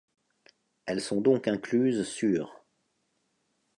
Elles 0.87 0.99
sont 0.99 1.21
donc 1.21 1.47
incluses 1.47 2.07
sur'. 2.09 2.59